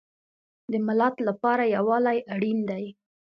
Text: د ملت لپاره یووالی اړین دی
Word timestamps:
د 0.71 0.73
ملت 0.87 1.15
لپاره 1.27 1.63
یووالی 1.75 2.17
اړین 2.33 2.59
دی 2.69 2.85